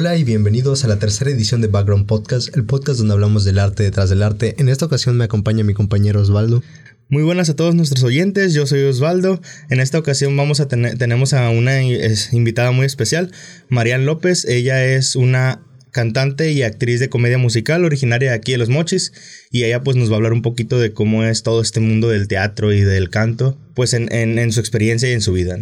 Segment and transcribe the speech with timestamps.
[0.00, 3.58] Hola y bienvenidos a la tercera edición de Background Podcast, el podcast donde hablamos del
[3.58, 4.54] arte detrás del arte.
[4.58, 6.62] En esta ocasión me acompaña mi compañero Osvaldo.
[7.08, 9.40] Muy buenas a todos nuestros oyentes, yo soy Osvaldo.
[9.70, 13.32] En esta ocasión vamos a tener, tenemos a una invitada muy especial,
[13.70, 14.44] Marian López.
[14.44, 19.12] Ella es una cantante y actriz de comedia musical originaria de aquí de Los Mochis
[19.50, 22.08] y ella pues nos va a hablar un poquito de cómo es todo este mundo
[22.08, 25.58] del teatro y del canto, pues en, en su experiencia y en su vida.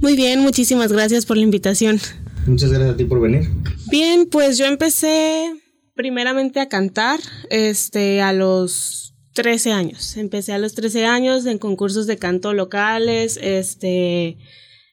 [0.00, 2.00] Muy bien, muchísimas gracias por la invitación.
[2.46, 3.48] Muchas gracias a ti por venir.
[3.90, 5.52] Bien, pues yo empecé
[5.94, 7.20] primeramente a cantar
[7.50, 10.16] este, a los 13 años.
[10.16, 14.38] Empecé a los 13 años en concursos de canto locales, este,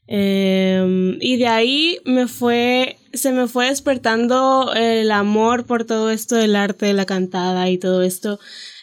[0.08, 6.36] em, y de ahí me fue, se me fue despertando el amor por todo esto
[6.36, 8.40] del arte de la cantada y todo esto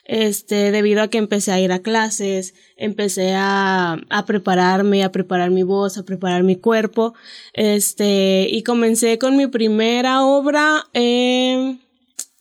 [0.09, 5.63] este, debido a que empecé a ir a clases, empecé a, prepararme, a preparar mi
[5.63, 7.15] voz, a preparar mi cuerpo,
[7.53, 11.79] este, y comencé con mi primera obra en,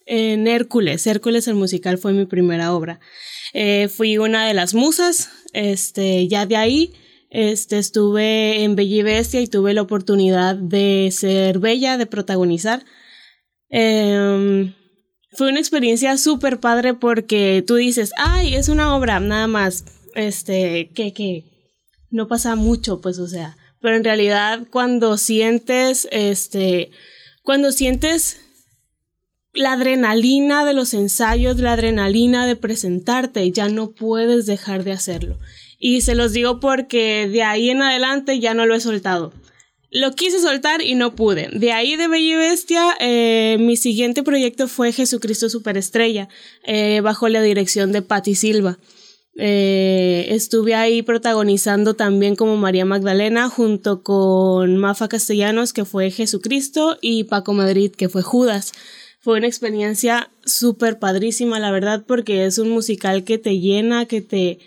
[0.05, 1.05] Hércules.
[1.05, 3.01] Hércules el musical fue mi primera obra.
[3.53, 6.93] Eh, fui una de las musas, este, ya de ahí,
[7.29, 12.85] este, estuve en Bella y Bestia y tuve la oportunidad de ser bella, de protagonizar.
[13.69, 14.73] Eh,
[15.37, 19.85] fue una experiencia súper padre porque tú dices, ay, es una obra, nada más,
[20.15, 21.45] este, que, que
[22.09, 26.89] no pasa mucho, pues, o sea, pero en realidad cuando sientes, este,
[27.43, 28.41] cuando sientes
[29.53, 35.37] la adrenalina de los ensayos, la adrenalina de presentarte, ya no puedes dejar de hacerlo.
[35.77, 39.33] Y se los digo porque de ahí en adelante ya no lo he soltado.
[39.89, 41.49] Lo quise soltar y no pude.
[41.53, 46.27] De ahí de Bella y Bestia, eh, mi siguiente proyecto fue Jesucristo Superestrella,
[46.65, 48.77] eh, bajo la dirección de Patti Silva.
[49.39, 56.97] Eh, estuve ahí protagonizando también como María Magdalena junto con Mafa Castellanos, que fue Jesucristo,
[57.01, 58.73] y Paco Madrid, que fue Judas.
[59.19, 64.21] Fue una experiencia súper padrísima, la verdad, porque es un musical que te llena, que
[64.21, 64.59] te,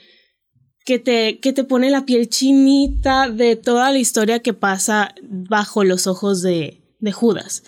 [0.85, 5.85] que te, que te pone la piel chinita de toda la historia que pasa bajo
[5.85, 7.63] los ojos de, de Judas.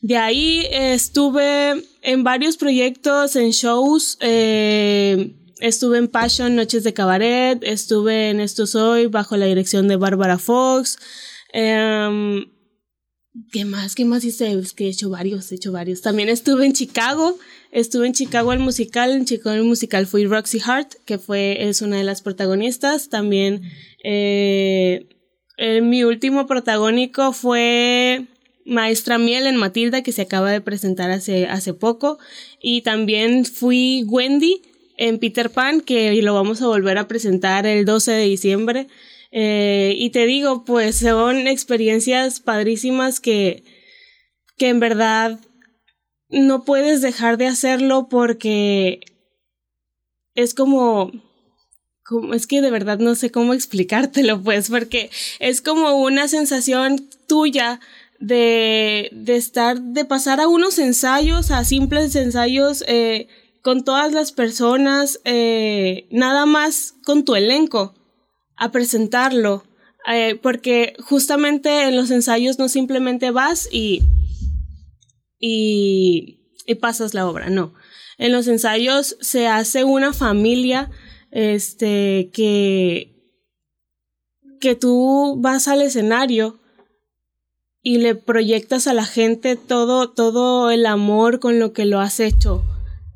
[0.00, 7.58] De ahí estuve en varios proyectos, en shows, eh, estuve en Passion, Noches de Cabaret,
[7.62, 10.98] estuve en Esto Soy bajo la dirección de Bárbara Fox.
[11.52, 12.46] Em,
[13.52, 13.94] ¿Qué más?
[13.94, 14.52] ¿Qué más hice?
[14.52, 16.00] Es que he hecho varios, he hecho varios.
[16.00, 17.38] También estuve en Chicago,
[17.70, 21.82] estuve en Chicago el musical, en Chicago el musical fui Roxy Hart, que fue, es
[21.82, 23.08] una de las protagonistas.
[23.08, 23.62] También
[24.02, 25.08] eh,
[25.58, 28.26] eh, mi último protagónico fue
[28.64, 32.18] Maestra Miel en Matilda, que se acaba de presentar hace, hace poco.
[32.62, 34.62] Y también fui Wendy
[34.96, 38.88] en Peter Pan, que lo vamos a volver a presentar el 12 de diciembre.
[39.30, 43.62] Eh, y te digo, pues son experiencias padrísimas que,
[44.56, 45.38] que en verdad
[46.30, 49.00] no puedes dejar de hacerlo porque
[50.34, 51.12] es como,
[52.04, 57.08] como, es que de verdad no sé cómo explicártelo, pues, porque es como una sensación
[57.26, 57.80] tuya
[58.18, 63.28] de, de estar, de pasar a unos ensayos, a simples ensayos eh,
[63.62, 67.97] con todas las personas, eh, nada más con tu elenco
[68.58, 69.64] a presentarlo,
[70.06, 74.02] eh, porque justamente en los ensayos no simplemente vas y,
[75.38, 77.74] y, y, pasas la obra, no.
[78.18, 80.90] En los ensayos se hace una familia,
[81.30, 83.14] este, que,
[84.60, 86.58] que tú vas al escenario
[87.80, 92.18] y le proyectas a la gente todo, todo el amor con lo que lo has
[92.18, 92.64] hecho.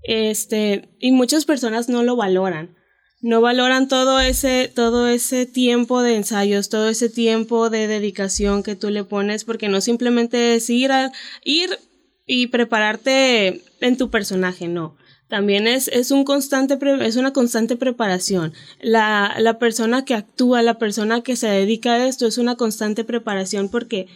[0.04, 2.81] Este, y muchas personas no lo valoran
[3.22, 8.74] no valoran todo ese, todo ese tiempo de ensayos, todo ese tiempo de dedicación que
[8.74, 11.12] tú le pones, porque no simplemente es ir a,
[11.44, 11.78] ir
[12.26, 14.96] y prepararte en tu personaje, no.
[15.28, 18.52] También es, es, un constante, es una constante preparación.
[18.80, 23.04] La, la persona que actúa, la persona que se dedica a esto, es una constante
[23.04, 24.08] preparación porque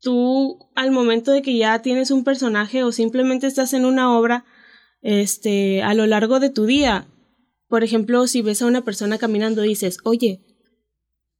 [0.00, 4.44] tú al momento de que ya tienes un personaje o simplemente estás en una obra,
[5.02, 7.06] este, a lo largo de tu día,
[7.70, 10.40] por ejemplo, si ves a una persona caminando, dices, oye,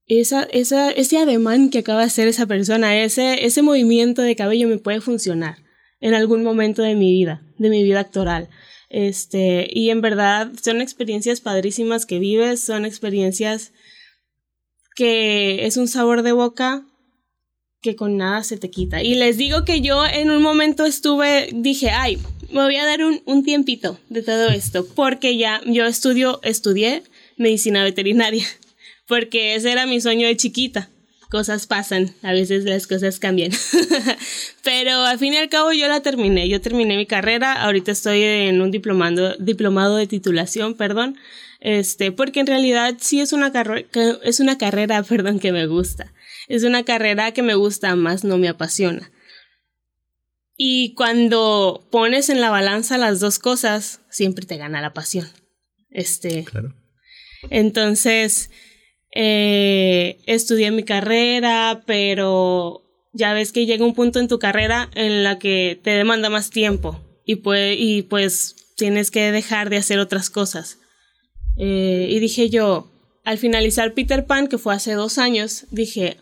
[0.06, 4.68] esa, esa, ese ademán que acaba de hacer esa persona, ese, ese movimiento de cabello
[4.68, 5.56] me puede funcionar
[6.00, 8.48] en algún momento de mi vida, de mi vida actoral.
[8.88, 13.72] Este, y en verdad son experiencias padrísimas que vives, son experiencias
[14.94, 16.86] que es un sabor de boca
[17.82, 19.02] que con nada se te quita.
[19.02, 22.18] Y les digo que yo en un momento estuve, dije, ay,
[22.50, 27.02] me voy a dar un, un tiempito de todo esto, porque ya yo estudio, estudié
[27.36, 28.44] medicina veterinaria,
[29.06, 30.88] porque ese era mi sueño de chiquita.
[31.30, 33.52] cosas pasan, a veces las cosas cambian.
[34.64, 38.22] Pero al fin y al cabo yo la terminé, yo terminé mi carrera, ahorita estoy
[38.22, 41.16] en un diplomado, diplomado de titulación, perdón,
[41.60, 43.52] este, porque en realidad sí es una
[44.22, 46.12] es una carrera, perdón, que me gusta.
[46.48, 49.10] Es una carrera que me gusta, más no me apasiona.
[50.62, 55.26] Y cuando pones en la balanza las dos cosas, siempre te gana la pasión.
[55.88, 56.44] Este.
[56.44, 56.74] Claro.
[57.48, 58.50] Entonces,
[59.14, 62.82] eh, estudié mi carrera, pero
[63.14, 66.50] ya ves que llega un punto en tu carrera en la que te demanda más
[66.50, 67.40] tiempo y,
[67.78, 70.76] y pues tienes que dejar de hacer otras cosas.
[71.56, 72.92] Eh, y dije yo,
[73.24, 76.18] al finalizar Peter Pan, que fue hace dos años, dije,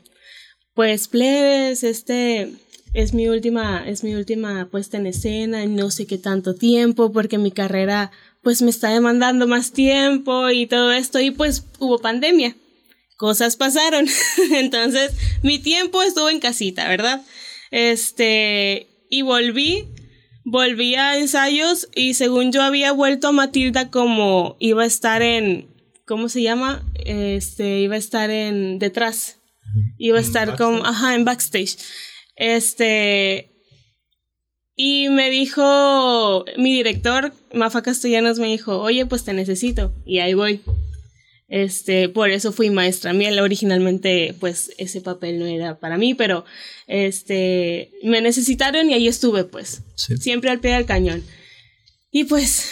[0.74, 2.52] pues plebes, este
[2.94, 7.38] es mi última, es mi última puesta en escena, no sé qué tanto tiempo, porque
[7.38, 8.10] mi carrera
[8.42, 12.54] pues me está demandando más tiempo y todo esto, y pues hubo pandemia
[13.18, 14.06] cosas pasaron.
[14.52, 15.12] Entonces,
[15.42, 17.20] mi tiempo estuvo en casita, ¿verdad?
[17.70, 19.84] Este, y volví,
[20.44, 25.68] volví a ensayos y según yo había vuelto a Matilda como iba a estar en,
[26.06, 26.82] ¿cómo se llama?
[27.04, 29.34] Este, iba a estar en detrás.
[29.98, 31.76] Iba a estar como, ajá, en backstage.
[32.38, 33.50] Este,
[34.76, 39.92] y me dijo, mi director, Mafa Castellanos, me dijo, oye, pues te necesito.
[40.06, 40.60] Y ahí voy.
[41.48, 43.40] Este, por eso fui maestra miel.
[43.40, 46.44] Originalmente, pues, ese papel no era para mí, pero
[46.86, 49.82] este, me necesitaron y ahí estuve, pues.
[49.96, 51.24] Siempre al pie del cañón.
[52.12, 52.70] Y pues,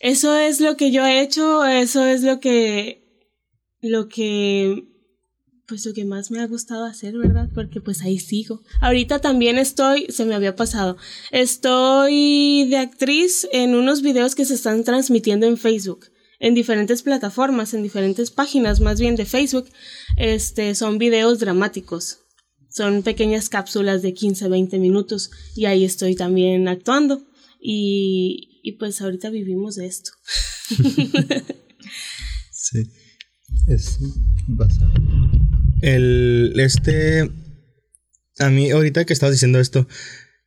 [0.00, 3.02] eso es lo que yo he hecho, eso es lo que,
[3.82, 4.84] lo que,
[5.68, 7.48] pues lo que más me ha gustado hacer, ¿verdad?
[7.54, 8.62] Porque pues ahí sigo.
[8.80, 10.96] Ahorita también estoy, se me había pasado,
[11.30, 16.06] estoy de actriz en unos videos que se están transmitiendo en Facebook
[16.40, 19.68] en diferentes plataformas, en diferentes páginas más bien de Facebook,
[20.16, 22.20] este, son videos dramáticos.
[22.70, 27.26] Son pequeñas cápsulas de 15, 20 minutos y ahí estoy también actuando.
[27.60, 30.12] Y, y pues ahorita vivimos de esto.
[32.52, 32.84] sí.
[33.66, 33.98] Es
[35.80, 37.30] El, este,
[38.38, 39.86] a mí ahorita que estabas diciendo esto,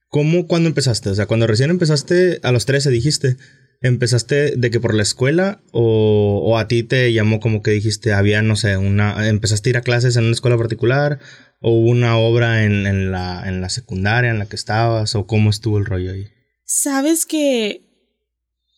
[0.10, 1.10] ¿cómo, cuando empezaste?
[1.10, 3.38] O sea, cuando recién empezaste, a los 13 dijiste,
[3.84, 8.44] ¿Empezaste de que por la escuela o, a ti te llamó como que dijiste, había,
[8.44, 11.18] no sé, una, empezaste a ir a clases en una escuela particular
[11.62, 15.50] o hubo una obra en, la, en la secundaria en la que estabas o cómo
[15.50, 16.28] estuvo el rollo ahí?
[16.64, 17.82] Sabes que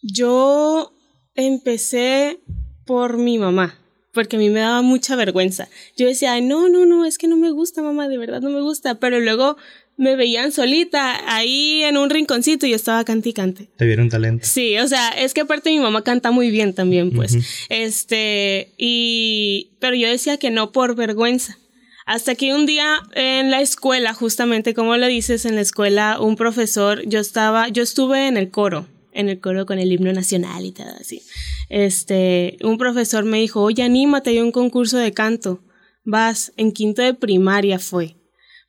[0.01, 0.93] yo
[1.35, 2.39] empecé
[2.85, 3.77] por mi mamá,
[4.13, 5.67] porque a mí me daba mucha vergüenza.
[5.97, 8.61] Yo decía, no, no, no, es que no me gusta, mamá, de verdad no me
[8.61, 9.57] gusta, pero luego
[9.97, 13.69] me veían solita ahí en un rinconcito y yo estaba canticante.
[13.75, 14.45] Te vieron talento.
[14.47, 17.37] Sí, o sea, es que aparte mi mamá canta muy bien también, pues.
[17.69, 21.57] Este, y, pero yo decía que no por vergüenza.
[22.05, 26.35] Hasta que un día en la escuela, justamente como lo dices, en la escuela, un
[26.35, 30.65] profesor, yo estaba, yo estuve en el coro, en el coro con el himno nacional
[30.65, 31.21] y todo así.
[31.69, 35.63] Este, un profesor me dijo, oye, anímate, hay un concurso de canto.
[36.05, 38.17] Vas, en quinto de primaria fue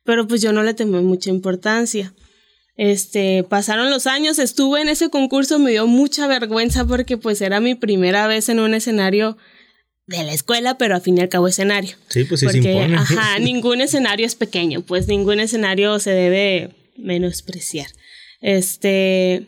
[0.05, 2.13] pero pues yo no le tomé mucha importancia.
[2.77, 7.59] Este, pasaron los años, estuve en ese concurso, me dio mucha vergüenza porque pues era
[7.59, 9.37] mi primera vez en un escenario
[10.07, 11.95] de la escuela, pero al fin y al cabo escenario.
[12.09, 17.87] Sí, pues sí porque, Ajá, ningún escenario es pequeño, pues ningún escenario se debe menospreciar.
[18.41, 19.47] Este,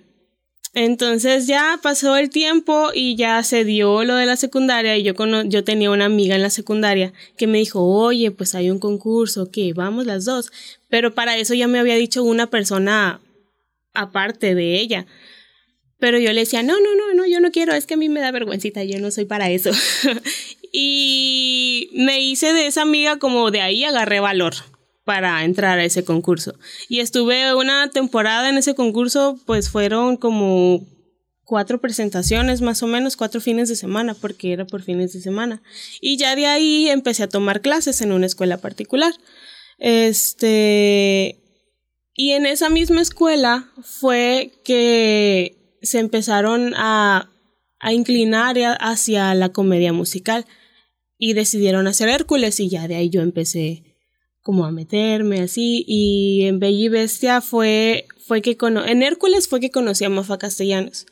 [0.74, 5.14] entonces ya pasó el tiempo y ya se dio lo de la secundaria y yo,
[5.46, 9.50] yo tenía una amiga en la secundaria que me dijo, oye, pues hay un concurso,
[9.50, 10.52] que vamos las dos.
[10.90, 13.22] Pero para eso ya me había dicho una persona
[13.94, 15.08] aparte de ella.
[16.00, 18.08] Pero yo le decía, no, no, no, no, yo no quiero, es que a mí
[18.08, 19.72] me da vergüencita, yo no soy para eso.
[20.72, 24.54] y me hice de esa amiga como de ahí agarré valor
[25.08, 26.54] para entrar a ese concurso.
[26.90, 30.86] Y estuve una temporada en ese concurso, pues fueron como
[31.46, 35.62] cuatro presentaciones, más o menos cuatro fines de semana, porque era por fines de semana.
[36.02, 39.14] Y ya de ahí empecé a tomar clases en una escuela particular.
[39.78, 41.40] Este,
[42.14, 47.32] y en esa misma escuela fue que se empezaron a,
[47.80, 50.46] a inclinar hacia la comedia musical
[51.18, 53.87] y decidieron hacer Hércules y ya de ahí yo empecé
[54.48, 59.60] como a meterme así y en Bella y Bestia fue, fue que en Hércules fue
[59.60, 61.06] que conocí a Mafa Castellanos.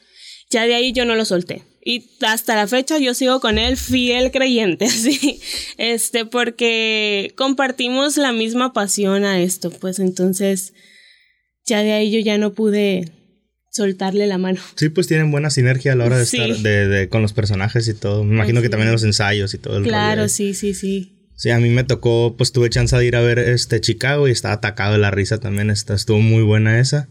[0.49, 1.63] Ya de ahí yo no lo solté.
[1.83, 5.41] Y hasta la fecha yo sigo con él fiel creyente, así.
[5.77, 10.71] Este, porque compartimos la misma pasión a esto, pues entonces
[11.65, 13.11] ya de ahí yo ya no pude
[13.69, 14.61] soltarle la mano.
[14.75, 17.95] Sí, pues tienen buena sinergia a la hora de estar de, con los personajes y
[17.95, 18.23] todo.
[18.23, 21.14] Me imagino que también en los ensayos y todo el Claro, sí, sí, sí.
[21.35, 24.31] Sí, a mí me tocó, pues tuve chance de ir a ver este Chicago y
[24.31, 25.69] estaba atacado de la risa también.
[25.69, 27.09] estuvo muy buena esa.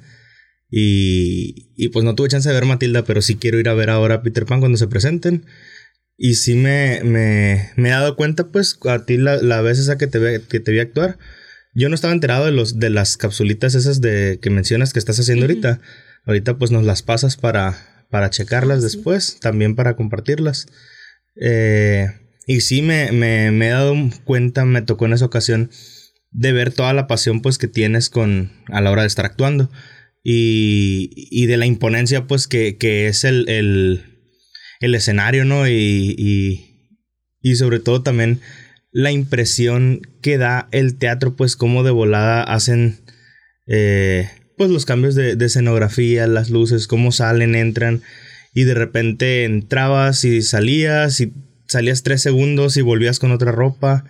[0.71, 3.91] Y, y pues no tuve chance de ver Matilda, pero sí quiero ir a ver
[3.91, 5.45] ahora a Peter Pan cuando se presenten.
[6.17, 9.99] Y sí me, me, me he dado cuenta, pues, a ti la, la vez esa
[9.99, 11.19] que te, ve, que te vi actuar.
[11.75, 15.19] Yo no estaba enterado de, los, de las capsulitas esas de, que mencionas que estás
[15.19, 15.81] haciendo ahorita.
[16.25, 20.67] Ahorita pues nos las pasas para, para checarlas después, también para compartirlas.
[21.41, 22.07] Eh,
[22.47, 25.71] y sí me, me, me, he dado cuenta, me tocó en esa ocasión,
[26.31, 29.71] de ver toda la pasión pues que tienes con, a la hora de estar actuando.
[30.27, 34.05] Y, y de la imponencia pues que, que es el, el,
[34.81, 35.69] el, escenario, ¿no?
[35.69, 36.65] Y,
[37.43, 38.41] y, sobre todo también
[38.91, 43.05] la impresión que da el teatro, pues como de volada hacen
[43.67, 48.03] eh, pues los cambios de, escenografía, las luces, cómo salen, entran
[48.55, 51.33] y de repente entrabas y salías y
[51.67, 54.05] salías tres segundos y volvías con otra ropa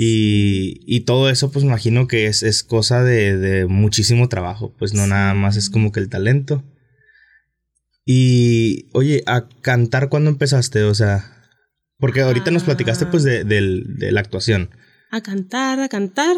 [0.00, 4.94] y, y todo eso pues imagino que es, es cosa de, de, muchísimo trabajo, pues
[4.94, 6.62] no nada más es como que el talento.
[8.04, 11.38] Y oye, a cantar cuando empezaste, o sea,
[11.98, 13.42] porque ahorita nos platicaste pues de,
[13.98, 14.70] la actuación.
[15.10, 16.36] A cantar, a cantar.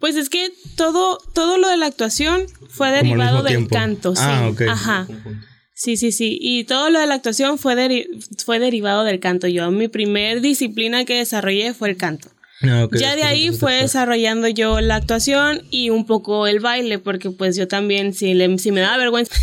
[0.00, 4.22] Pues es que todo, todo lo de la actuación fue derivado del canto, sí.
[4.24, 5.06] Ah, Ajá.
[5.76, 6.38] Sí, sí, sí.
[6.40, 8.08] Y todo lo de la actuación fue,
[8.42, 9.46] fue derivado del canto.
[9.46, 12.30] Yo, mi primer disciplina que desarrollé fue el canto.
[12.62, 17.30] Ah, ya de ahí fue desarrollando yo la actuación y un poco el baile, porque
[17.30, 19.34] pues yo también, si, le, si me daba vergüenza,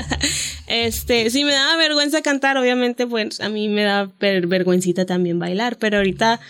[0.66, 5.78] este, si me daba vergüenza cantar, obviamente pues a mí me da vergüencita también bailar,
[5.78, 6.40] pero ahorita,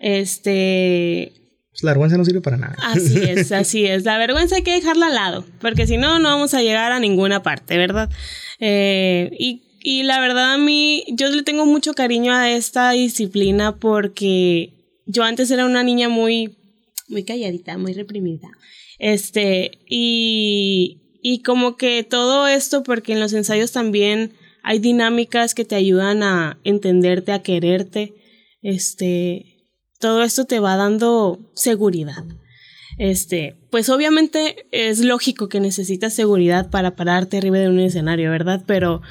[0.00, 1.32] este...
[1.76, 2.74] Pues la vergüenza no sirve para nada.
[2.82, 4.04] Así es, así es.
[4.04, 7.00] La vergüenza hay que dejarla al lado, porque si no, no vamos a llegar a
[7.00, 8.10] ninguna parte, ¿verdad?
[8.60, 13.76] Eh, y y la verdad a mí, yo le tengo mucho cariño a esta disciplina
[13.76, 14.72] porque
[15.06, 16.56] yo antes era una niña muy,
[17.08, 18.48] muy calladita, muy reprimida.
[18.98, 24.32] Este, y, y como que todo esto, porque en los ensayos también
[24.64, 28.12] hay dinámicas que te ayudan a entenderte, a quererte.
[28.62, 29.55] Este,
[29.98, 32.24] todo esto te va dando seguridad.
[32.98, 38.64] Este, pues obviamente es lógico que necesitas seguridad para pararte arriba de un escenario, ¿verdad?
[38.66, 39.02] Pero,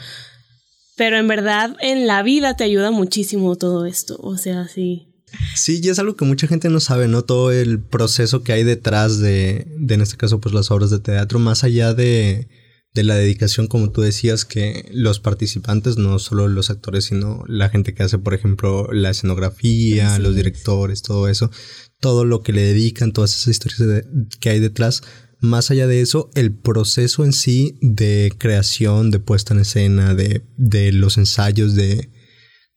[0.96, 4.18] pero en verdad en la vida te ayuda muchísimo todo esto.
[4.22, 5.08] O sea, sí,
[5.56, 7.24] Sí, y es algo que mucha gente no sabe, ¿no?
[7.24, 11.00] Todo el proceso que hay detrás de, de en este caso, pues las obras de
[11.00, 12.48] teatro, más allá de,
[12.96, 17.68] de la dedicación, como tú decías, que los participantes, no solo los actores, sino la
[17.68, 21.52] gente que hace, por ejemplo, la escenografía, los directores, todo eso,
[22.00, 24.06] todo lo que le dedican, todas esas historias
[24.40, 25.04] que hay detrás.
[25.42, 30.46] Más allá de eso, el proceso en sí de creación, de puesta en escena, de,
[30.56, 32.10] de los ensayos, de,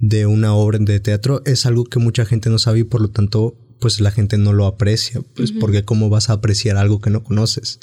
[0.00, 3.10] de una obra de teatro es algo que mucha gente no sabe y por lo
[3.10, 7.10] tanto pues la gente no lo aprecia, pues porque cómo vas a apreciar algo que
[7.10, 7.78] no conoces.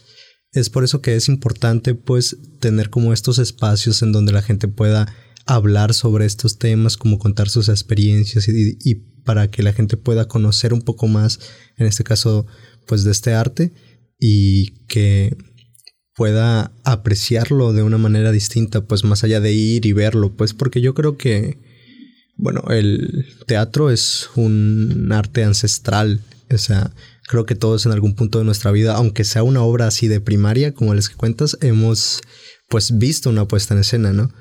[0.55, 4.67] Es por eso que es importante pues tener como estos espacios en donde la gente
[4.67, 5.13] pueda
[5.45, 10.71] hablar sobre estos temas, como contar sus experiencias y, para que la gente pueda conocer
[10.73, 11.39] un poco más,
[11.77, 12.45] en este caso
[12.87, 13.73] pues de este arte
[14.19, 15.35] y que
[16.15, 20.79] pueda apreciarlo de una manera distinta, pues más allá de ir y verlo, pues porque
[20.79, 21.59] yo creo que
[22.37, 26.21] bueno, el teatro es un arte ancestral.
[26.53, 26.91] O sea,
[27.27, 30.21] creo que todos en algún punto de nuestra vida, aunque sea una obra así de
[30.21, 32.21] primaria, como les que cuentas, hemos
[32.69, 34.31] pues visto una puesta en escena, ¿no?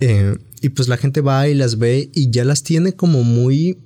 [0.00, 3.78] Eh, y pues la gente va y las ve y ya las tiene como muy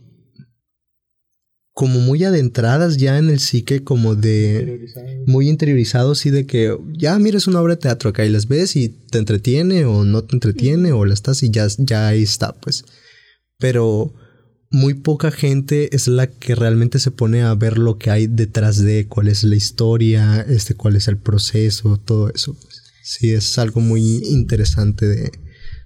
[1.74, 4.88] como muy adentradas ya en el psique, como de
[5.26, 8.74] muy interiorizados y de que ya mires una obra de teatro acá y las ves
[8.74, 12.52] y te entretiene o no te entretiene o la estás y ya, ya ahí está,
[12.52, 12.84] pues
[13.58, 14.12] pero
[14.70, 18.82] muy poca gente es la que realmente se pone a ver lo que hay detrás
[18.82, 22.56] de cuál es la historia, este, cuál es el proceso, todo eso.
[23.02, 25.32] Sí, es algo muy interesante de,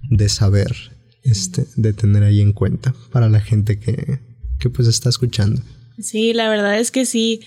[0.09, 0.75] de saber,
[1.23, 4.19] este, de tener ahí en cuenta para la gente que,
[4.59, 5.61] que pues está escuchando.
[5.99, 7.41] Sí, la verdad es que sí.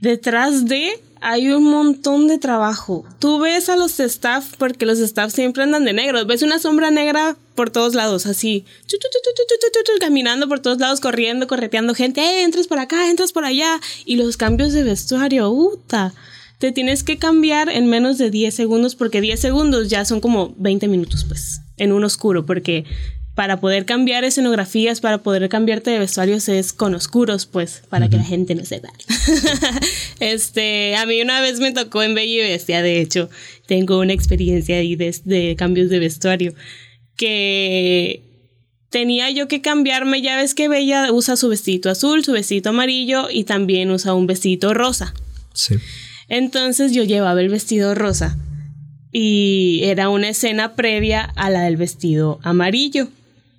[0.00, 3.04] Detrás de hay un montón de trabajo.
[3.18, 6.24] Tú ves a los staff, porque los staff siempre andan de negro.
[6.26, 8.64] Ves una sombra negra por todos lados, así,
[10.00, 12.20] caminando por todos lados, corriendo, correteando gente.
[12.20, 13.80] Eh, entras por acá, entras por allá.
[14.04, 16.14] Y los cambios de vestuario, ¡uta!
[16.58, 20.54] Te tienes que cambiar en menos de 10 segundos, porque 10 segundos ya son como
[20.58, 22.84] 20 minutos, pues, en un oscuro, porque
[23.38, 28.16] para poder cambiar escenografías, para poder cambiarte de vestuarios es con oscuros, pues, para que
[28.16, 28.88] la gente no sepa.
[30.18, 33.30] este, a mí una vez me tocó en Bella y Bestia, de hecho,
[33.66, 36.52] tengo una experiencia ahí de, cambios de vestuario,
[37.16, 38.24] que
[38.90, 43.28] tenía yo que cambiarme, ya ves que Bella usa su vestido azul, su vestido amarillo
[43.30, 45.14] y también usa un vestido rosa.
[45.54, 45.76] Sí.
[46.26, 48.36] Entonces yo llevaba el vestido rosa
[49.12, 53.06] y era una escena previa a la del vestido amarillo.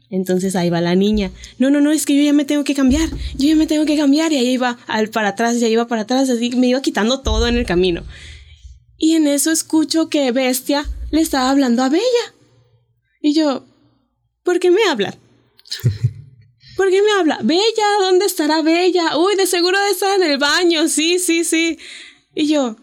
[0.10, 1.32] Entonces ahí va la niña.
[1.58, 3.10] No, no, no, es que yo ya me tengo que cambiar.
[3.38, 4.32] Yo ya me tengo que cambiar.
[4.34, 7.48] Y ahí iba al para atrás, ya iba para atrás, así me iba quitando todo
[7.48, 8.04] en el camino.
[8.98, 12.34] Y en eso escucho que Bestia le estaba hablando a Bella.
[13.22, 13.66] Y yo,
[14.44, 15.16] ¿por qué me habla?
[16.76, 17.40] ¿Por qué me habla?
[17.44, 19.18] Bella, ¿dónde estará Bella?
[19.18, 20.88] Uy, de seguro de estar en el baño.
[20.88, 21.78] Sí, sí, sí.
[22.36, 22.76] Y yo,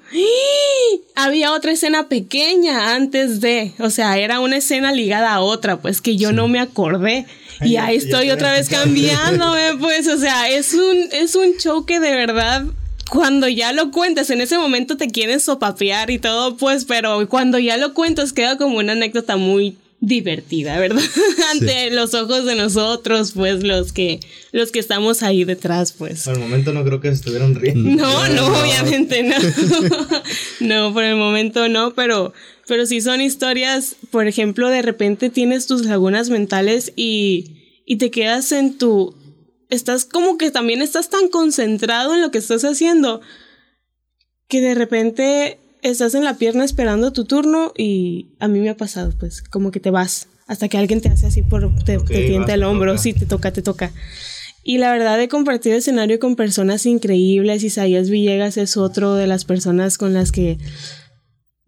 [1.14, 6.00] había otra escena pequeña antes de, o sea, era una escena ligada a otra, pues
[6.00, 7.26] que yo no me acordé.
[7.62, 12.00] y ahí estoy otra vez cambiándome, pues, o sea, es un, es un show que
[12.00, 12.64] de verdad,
[13.08, 17.58] cuando ya lo cuentas, en ese momento te quieren sopapear y todo, pues, pero cuando
[17.58, 21.02] ya lo cuentas queda como una anécdota muy divertida, ¿verdad?
[21.52, 24.20] Ante los ojos de nosotros, pues los que
[24.52, 26.22] los que estamos ahí detrás, pues.
[26.22, 27.90] Por el momento no creo que se estuvieran riendo.
[27.90, 29.34] No, no, obviamente no.
[30.60, 32.32] no, por el momento no, pero
[32.68, 38.12] pero sí son historias, por ejemplo, de repente tienes tus lagunas mentales y y te
[38.12, 39.16] quedas en tu
[39.70, 43.20] estás como que también estás tan concentrado en lo que estás haciendo
[44.46, 48.76] que de repente estás en la pierna esperando tu turno y a mí me ha
[48.76, 52.54] pasado, pues, como que te vas hasta que alguien te hace así por, te, tienta
[52.54, 53.92] el hombro, sí, te toca, te toca.
[54.62, 57.62] Y la verdad he compartido escenario con personas increíbles.
[57.62, 60.58] Isaías Villegas es otro de las personas con las que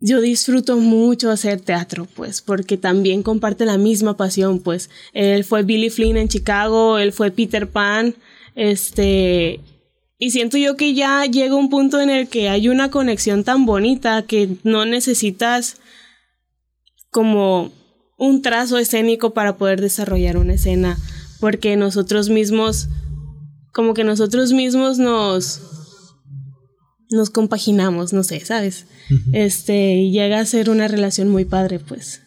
[0.01, 4.91] yo disfruto mucho hacer teatro, pues, porque también comparte la misma pasión, pues.
[5.13, 8.15] Él fue Billy Flynn en Chicago, él fue Peter Pan,
[8.55, 9.61] este,
[10.19, 13.67] y siento yo que ya llega un punto en el que hay una conexión tan
[13.67, 15.77] bonita que no necesitas
[17.11, 17.71] como
[18.19, 20.99] un trazo escénico para poder desarrollar una escena,
[21.41, 22.89] porque nosotros mismos,
[23.73, 25.63] como que nosotros mismos nos
[27.11, 28.87] nos compaginamos, no sé, ¿sabes?
[29.33, 32.21] Este, llega a ser una relación muy padre, pues.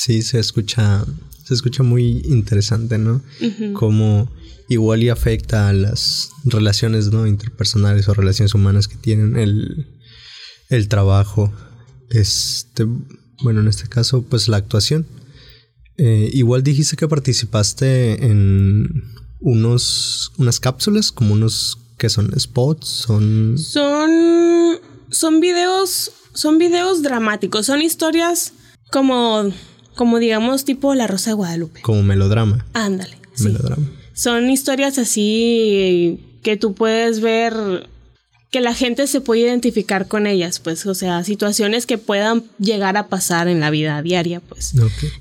[0.00, 1.04] Sí, se escucha,
[1.44, 3.20] se escucha muy interesante, ¿no?
[3.72, 4.30] Como
[4.68, 7.26] igual y afecta a las relaciones ¿no?
[7.26, 9.88] interpersonales o relaciones humanas que tienen el,
[10.68, 11.52] el trabajo.
[12.10, 12.86] Este,
[13.42, 15.04] bueno, en este caso, pues la actuación.
[15.96, 19.02] Eh, igual dijiste que participaste en
[19.40, 23.58] unos, unas cápsulas, como unos que son spots, son...
[23.58, 24.78] Son,
[25.10, 28.52] son videos, son videos dramáticos, son historias
[28.92, 29.52] como,
[29.98, 31.82] como digamos tipo La Rosa de Guadalupe.
[31.82, 32.64] Como melodrama.
[32.72, 33.18] Ándale.
[33.40, 33.86] Melodrama
[34.18, 37.88] son historias así que tú puedes ver
[38.50, 42.96] que la gente se puede identificar con ellas, pues, o sea, situaciones que puedan llegar
[42.96, 44.72] a pasar en la vida diaria, pues.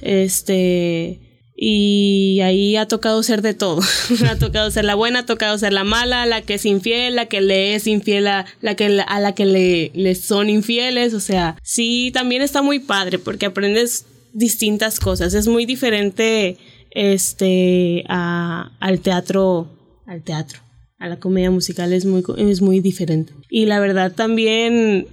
[0.02, 1.20] Este,
[1.56, 3.82] y ahí ha tocado ser de todo.
[4.28, 7.28] ha tocado ser la buena, ha tocado ser la mala, la que es infiel, la
[7.28, 11.14] que le es infiel a la que, a la que le, le son infieles.
[11.14, 15.34] O sea, sí, también está muy padre porque aprendes distintas cosas.
[15.34, 16.58] Es muy diferente
[16.92, 19.70] este, a, al teatro,
[20.06, 20.60] al teatro,
[21.00, 23.34] a la comedia musical es muy, es muy diferente.
[23.50, 25.08] Y la verdad también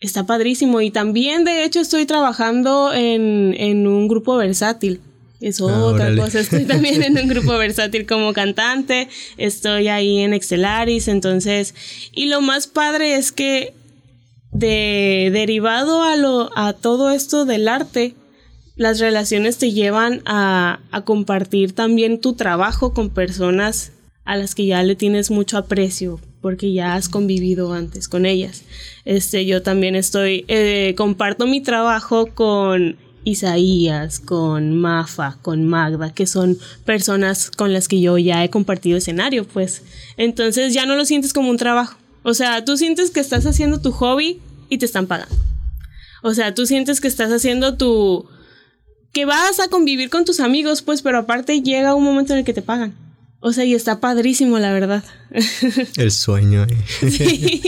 [0.00, 0.80] está padrísimo.
[0.80, 5.00] Y también, de hecho, estoy trabajando en, en un grupo versátil.
[5.40, 6.40] Es ah, otra cosa.
[6.40, 9.08] Estoy también en un grupo versátil como cantante.
[9.36, 11.08] Estoy ahí en Excelaris.
[11.08, 11.74] Entonces,
[12.12, 13.74] y lo más padre es que
[14.52, 18.14] de derivado a lo a todo esto del arte,
[18.76, 23.92] las relaciones te llevan a, compartir también tu trabajo con personas
[24.24, 28.62] a las que ya le tienes mucho aprecio porque ya has convivido antes con ellas.
[29.04, 36.26] Este, yo también estoy, eh, comparto mi trabajo con Isaías, con Mafa, con Magda, que
[36.26, 39.82] son personas con las que yo ya he compartido escenario, pues.
[40.16, 41.96] Entonces ya no lo sientes como un trabajo.
[42.24, 45.34] O sea, tú sientes que estás haciendo tu hobby y te están pagando.
[46.22, 48.26] O sea, tú sientes que estás haciendo tu,
[49.12, 52.44] que vas a convivir con tus amigos, pues, pero aparte llega un momento en el
[52.44, 52.94] que te pagan.
[53.44, 55.02] O sea, y está padrísimo, la verdad.
[55.96, 56.64] El sueño.
[57.00, 57.60] Sí.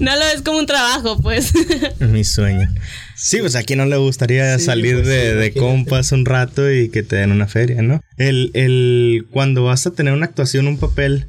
[0.00, 1.52] No lo ves como un trabajo, pues.
[2.00, 2.66] Mi sueño.
[3.14, 6.88] Sí, pues a quien no le gustaría salir pues, de, de compas un rato y
[6.88, 8.00] que te den una feria, ¿no?
[8.16, 11.28] El, el, cuando vas a tener una actuación, un papel,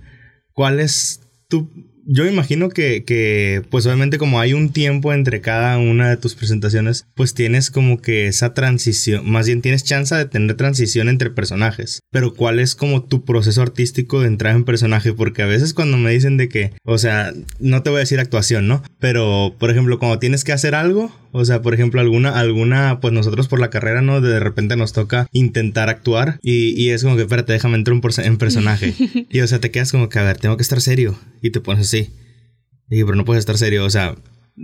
[0.54, 1.69] ¿cuál es tu
[2.08, 6.17] yo me imagino que, que, pues obviamente como hay un tiempo entre cada una de
[6.17, 11.10] tus presentaciones, pues tienes como que esa transición, más bien tienes chance de tener transición
[11.10, 12.00] entre personajes.
[12.10, 15.13] Pero ¿cuál es como tu proceso artístico de entrar en personaje?
[15.13, 18.20] Porque a veces cuando me dicen de que, o sea, no te voy a decir
[18.20, 18.84] actuación, ¿no?
[19.00, 23.13] Pero, por ejemplo, cuando tienes que hacer algo, o sea, por ejemplo, alguna, alguna, pues
[23.13, 24.22] nosotros por la carrera, ¿no?
[24.22, 28.38] De repente nos toca intentar actuar y, y es como que, espérate, déjame entrar en
[28.38, 28.93] personaje.
[29.30, 31.17] y, o sea, te quedas como que, a ver, tengo que estar serio.
[31.41, 31.97] Y te pones así.
[32.90, 34.16] Y, pero no puedes estar serio, o sea,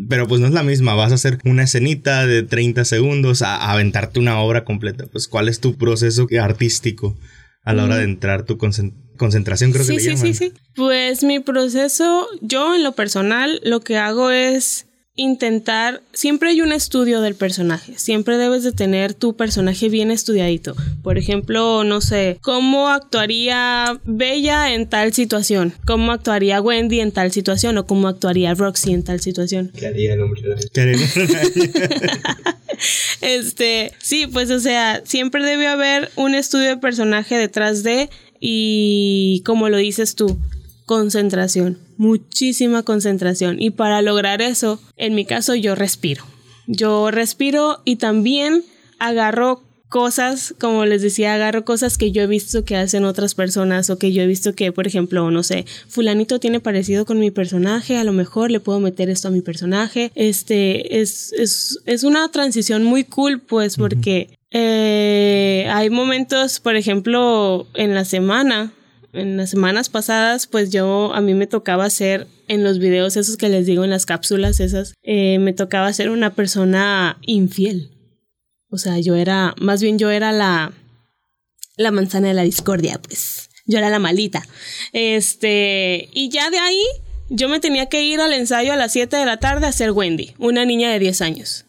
[0.10, 3.72] pero pues no es la misma, vas a hacer una escenita de 30 segundos a,
[3.72, 5.06] aventarte una obra completa.
[5.12, 7.17] Pues, ¿cuál es tu proceso artístico
[7.63, 8.10] a la hora de mm.
[8.10, 9.72] entrar tu concentración?
[9.72, 13.98] Creo que le sí, Sí, sí, Pues mi proceso, yo en lo personal, lo que
[13.98, 19.89] hago es intentar, siempre hay un estudio del personaje, siempre debes de tener tu personaje
[19.89, 20.76] bien estudiadito.
[21.04, 25.73] Por ejemplo, no sé, ¿cómo actuaría Bella en tal situación?
[25.86, 27.78] ¿Cómo actuaría Wendy en tal situación?
[27.78, 29.71] ¿O cómo actuaría Roxy en tal situación?
[29.78, 30.41] ¿Qué haría el hombre?
[33.21, 39.43] este, sí, pues o sea, siempre debe haber un estudio de personaje detrás de y
[39.45, 40.39] como lo dices tú,
[40.86, 43.62] concentración, muchísima concentración.
[43.62, 46.24] Y para lograr eso, en mi caso yo respiro.
[46.67, 48.63] Yo respiro y también
[49.00, 53.91] agarro cosas, como les decía, agarro cosas que yo he visto que hacen otras personas
[53.91, 57.30] o que yo he visto que, por ejemplo, no sé, fulanito tiene parecido con mi
[57.30, 60.12] personaje, a lo mejor le puedo meter esto a mi personaje.
[60.15, 67.67] Este es, es, es una transición muy cool, pues, porque eh, hay momentos, por ejemplo,
[67.76, 68.74] en la semana,
[69.13, 73.38] en las semanas pasadas, pues yo a mí me tocaba ser en los videos esos
[73.38, 77.91] que les digo en las cápsulas esas, eh, me tocaba ser una persona infiel.
[78.69, 80.73] O sea, yo era, más bien yo era la,
[81.78, 83.49] la manzana de la discordia, pues.
[83.65, 84.45] Yo era la malita.
[84.91, 86.84] Este, y ya de ahí
[87.30, 89.91] yo me tenía que ir al ensayo a las 7 de la tarde a ser
[89.91, 91.65] Wendy, una niña de 10 años.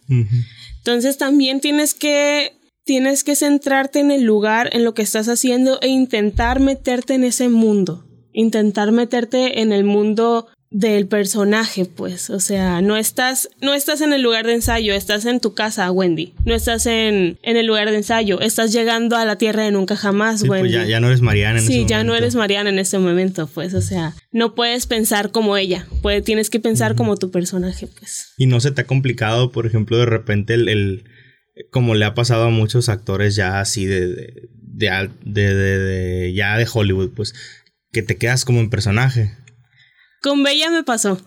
[0.78, 2.52] Entonces también tienes que
[2.84, 7.24] tienes que centrarte en el lugar, en lo que estás haciendo e intentar meterte en
[7.24, 8.04] ese mundo.
[8.32, 14.12] Intentar meterte en el mundo del personaje, pues, o sea, no estás, no estás en
[14.12, 17.88] el lugar de ensayo, estás en tu casa, Wendy, no estás en, en el lugar
[17.88, 20.88] de ensayo, estás llegando a la tierra de nunca jamás, pues Wendy.
[20.88, 23.72] ya, no eres Mariana en sí, Sí, ya no eres Mariana en ese momento, pues,
[23.72, 28.32] o sea, no puedes pensar como ella, pues, tienes que pensar como tu personaje, pues.
[28.36, 31.04] Y no se te ha complicado, por ejemplo, de repente el
[31.70, 34.08] como le ha pasado a muchos actores ya así de,
[34.74, 37.34] de, de, de, ya de Hollywood, pues,
[37.92, 39.36] que te quedas como en personaje.
[40.22, 41.20] Con Bella me pasó.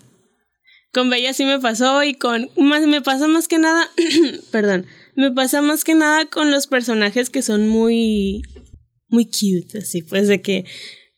[0.94, 3.90] Con Bella sí me pasó y con más me pasa más que nada,
[4.52, 4.86] perdón,
[5.16, 8.42] me pasa más que nada con los personajes que son muy
[9.10, 10.66] muy cute, así pues de que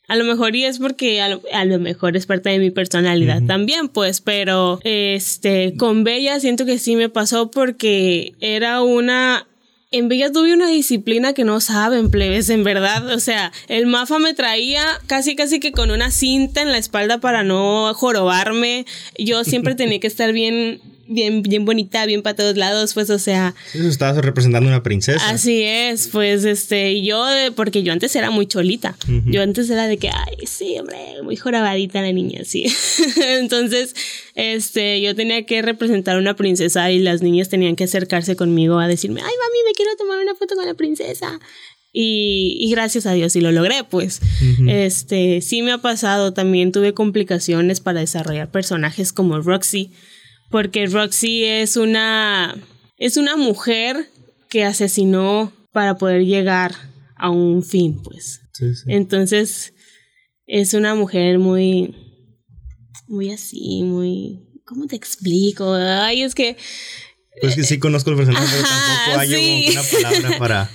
[0.09, 3.87] a lo mejor y es porque a lo, mejor es parte de mi personalidad también,
[3.89, 9.45] pues, pero este, con Bella siento que sí me pasó porque era una
[9.91, 13.07] en Bella tuve una disciplina que no saben, plebes, en verdad.
[13.09, 17.19] O sea, el Mafa me traía casi casi que con una cinta en la espalda
[17.19, 18.85] para no jorobarme.
[19.17, 23.19] Yo siempre tenía que estar bien bien, bien bonita, bien para todos lados, pues, o
[23.19, 23.55] sea.
[23.73, 25.29] Eso estabas representando una princesa.
[25.29, 28.95] Así es, pues, este, yo, porque yo antes era muy cholita.
[29.25, 32.65] Yo antes era de que, ay, sí, hombre, muy jorabadita la niña, sí.
[33.17, 33.95] Entonces,
[34.35, 38.87] este, yo tenía que representar una princesa y las niñas tenían que acercarse conmigo a
[38.87, 41.39] decirme, ay, mami, me quiero tomar una foto con la princesa.
[41.91, 44.21] Y, y, gracias a Dios sí lo logré, pues.
[44.67, 49.91] Este, sí me ha pasado, también tuve complicaciones para desarrollar personajes como Roxy,
[50.49, 52.55] porque Roxy es una
[52.97, 54.09] es una mujer
[54.49, 56.73] que asesinó para poder llegar
[57.15, 58.41] a un fin, pues.
[58.87, 59.73] Entonces
[60.47, 61.95] es una mujer muy
[63.07, 65.73] muy así, muy ¿cómo te explico?
[65.73, 66.57] Ay, es que
[67.41, 70.71] pues que sí conozco el personaje, pero tampoco hay una palabra para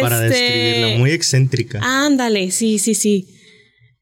[0.00, 1.80] para este, describirla, muy excéntrica.
[1.82, 3.28] Ándale, sí, sí, sí.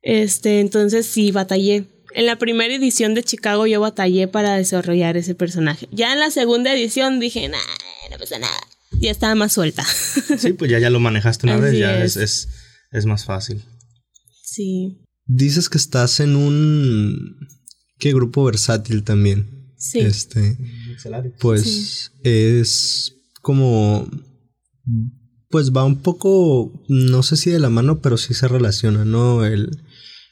[0.03, 1.85] Este, entonces sí batallé
[2.17, 5.87] en la primera edición de Chicago yo batallé para desarrollar ese personaje.
[5.93, 7.59] Ya en la segunda edición dije, nah,
[8.11, 8.57] no pasa nada.
[8.99, 9.85] Ya estaba más suelta.
[10.39, 12.17] Sí, pues ya, ya lo manejaste una vez, ya es.
[12.17, 13.63] Es, más fácil.
[14.43, 15.03] Sí.
[15.27, 17.37] Dices que estás en un...
[17.99, 19.75] ¿Qué grupo versátil también?
[19.77, 20.01] Sí.
[20.01, 20.57] Este,
[21.39, 24.09] pues es como...
[25.51, 29.45] Pues va un poco, no sé si de la mano, pero sí se relaciona, ¿no?
[29.45, 29.83] El,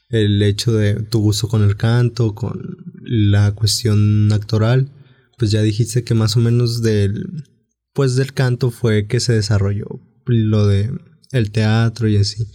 [0.09, 4.91] el hecho de tu gusto con el canto, con la cuestión actoral,
[5.37, 7.43] pues ya dijiste que más o menos del,
[7.93, 10.91] pues del canto fue que se desarrolló lo de
[11.31, 12.45] el teatro y así.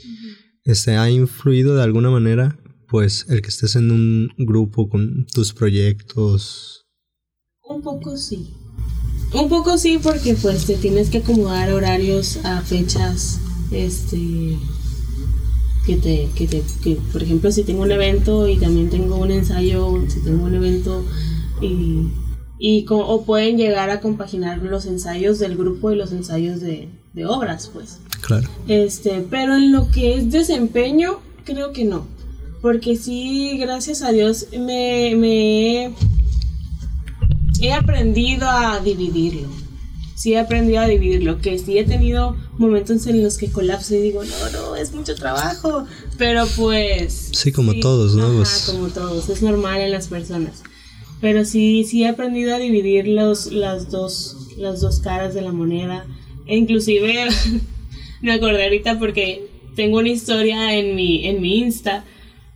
[0.64, 2.58] Este ha influido de alguna manera,
[2.88, 6.86] pues el que estés en un grupo con tus proyectos?
[7.62, 8.54] Un poco sí.
[9.32, 14.58] Un poco sí porque pues te tienes que acomodar horarios a fechas este
[15.90, 19.32] que te, que te que por ejemplo si tengo un evento y también tengo un
[19.32, 21.04] ensayo, si tengo un evento
[21.60, 22.06] y,
[22.60, 27.26] y o pueden llegar a compaginar los ensayos del grupo y los ensayos de, de
[27.26, 27.98] obras, pues.
[28.20, 28.48] Claro.
[28.68, 32.06] Este, pero en lo que es desempeño, creo que no.
[32.62, 35.92] Porque sí, gracias a Dios, me, me
[37.60, 39.48] he aprendido a dividirlo.
[40.20, 41.38] Sí he aprendido a dividirlo.
[41.38, 45.14] Que sí he tenido momentos en los que colapso y digo, no, no, es mucho
[45.14, 45.86] trabajo.
[46.18, 47.30] Pero pues...
[47.32, 48.42] Sí, como todos, ¿no?
[48.42, 49.30] Ajá, como todos.
[49.30, 50.62] Es normal en las personas.
[51.22, 55.52] Pero sí, sí he aprendido a dividir los, las, dos, las dos caras de la
[55.52, 56.04] moneda.
[56.46, 57.28] E inclusive
[58.20, 62.04] me acordé ahorita porque tengo una historia en mi, en mi Insta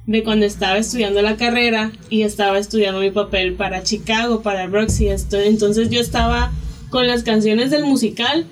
[0.07, 5.09] de cuando estaba estudiando la carrera y estaba estudiando mi papel para Chicago, para Roxy.
[5.09, 6.53] Esto- Entonces yo estaba
[6.94, 8.46] con las canciones del musical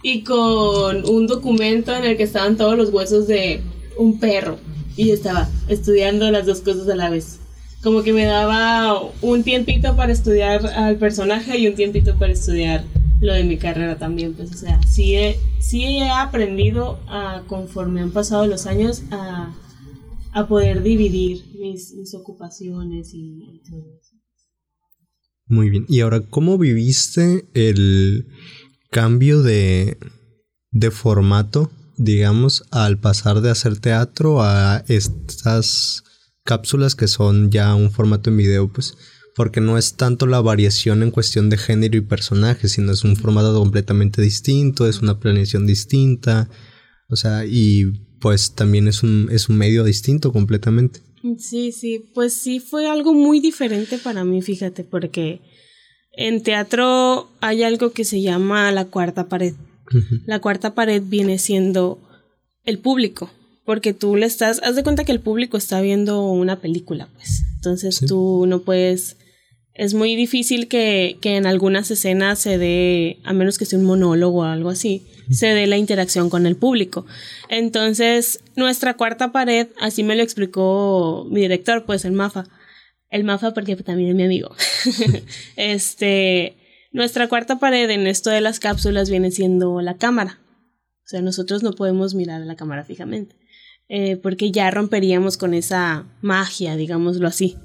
[0.00, 3.62] y con un documento en el que estaban todos los huesos de
[3.98, 4.58] un perro.
[4.96, 7.40] Y estaba estudiando las dos cosas a la vez.
[7.82, 12.84] Como que me daba un tiempito para estudiar al personaje y un tiempito para estudiar
[13.20, 14.34] lo de mi carrera también.
[14.34, 19.52] Pues, o sea, sí he, sí he aprendido a, conforme han pasado los años a,
[20.30, 24.09] a poder dividir mis, mis ocupaciones y, y todo eso.
[25.50, 25.84] Muy bien.
[25.88, 28.28] Y ahora, ¿cómo viviste el
[28.92, 29.98] cambio de,
[30.70, 36.04] de formato, digamos, al pasar de hacer teatro a estas
[36.44, 38.96] cápsulas que son ya un formato en video, pues?
[39.34, 43.16] Porque no es tanto la variación en cuestión de género y personaje, sino es un
[43.16, 46.48] formato completamente distinto, es una planeación distinta,
[47.08, 47.86] o sea, y
[48.20, 51.00] pues también es un, es un medio distinto completamente.
[51.38, 55.40] Sí, sí, pues sí fue algo muy diferente para mí, fíjate, porque
[56.12, 59.54] en teatro hay algo que se llama la cuarta pared.
[60.26, 61.98] La cuarta pared viene siendo
[62.64, 63.28] el público,
[63.64, 67.42] porque tú le estás, haz de cuenta que el público está viendo una película, pues.
[67.56, 68.06] Entonces Sí.
[68.06, 69.16] tú no puedes,
[69.80, 73.86] es muy difícil que, que en algunas escenas se dé, a menos que sea un
[73.86, 77.06] monólogo o algo así, se dé la interacción con el público.
[77.48, 82.44] Entonces, nuestra cuarta pared, así me lo explicó mi director, pues el MAFA.
[83.08, 84.54] El MAFA porque también es mi amigo.
[85.56, 86.58] este,
[86.92, 90.40] nuestra cuarta pared en esto de las cápsulas viene siendo la cámara.
[91.04, 93.34] O sea, nosotros no podemos mirar a la cámara fijamente.
[93.88, 97.56] eh, porque ya romperíamos con esa magia, digámoslo así.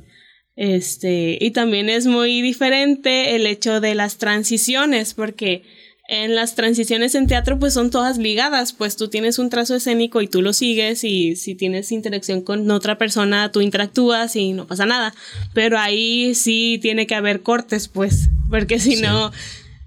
[0.55, 5.63] Este, y también es muy diferente el hecho de las transiciones, porque
[6.07, 10.21] en las transiciones en teatro pues son todas ligadas, pues tú tienes un trazo escénico
[10.21, 14.67] y tú lo sigues y si tienes interacción con otra persona tú interactúas y no
[14.67, 15.15] pasa nada,
[15.55, 19.01] pero ahí sí tiene que haber cortes pues, porque si Sí.
[19.01, 19.31] no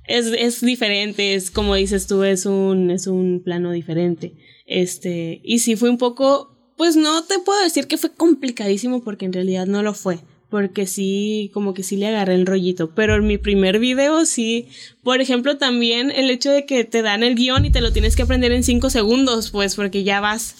[0.08, 4.32] es, es diferente, es como dices tú, es un, es un plano diferente.
[4.66, 9.24] Este, y sí fue un poco, pues no te puedo decir que fue complicadísimo porque
[9.26, 10.18] en realidad no lo fue.
[10.50, 12.90] Porque sí, como que sí le agarré el rollito.
[12.94, 14.68] Pero en mi primer video sí.
[15.02, 18.16] Por ejemplo, también el hecho de que te dan el guion y te lo tienes
[18.16, 20.54] que aprender en cinco segundos, pues porque ya vas.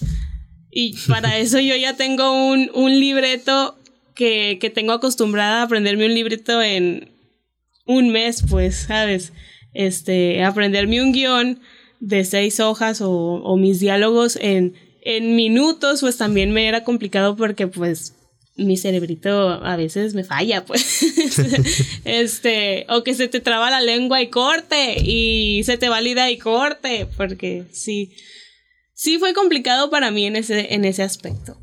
[0.71, 3.77] Y para eso yo ya tengo un, un libreto
[4.13, 7.11] que, que tengo acostumbrada a aprenderme un libreto en
[7.85, 9.33] un mes, pues, ¿sabes?
[9.73, 11.59] Este, aprenderme un guion
[11.99, 17.35] de seis hojas o, o mis diálogos en, en minutos, pues también me era complicado
[17.35, 18.13] porque pues
[18.59, 21.03] mi cerebrito a veces me falla, pues.
[22.05, 26.37] este, o que se te traba la lengua y corte, y se te valida y
[26.37, 28.13] corte, porque sí.
[28.93, 31.57] Sí fue complicado para mí en ese, en ese aspecto.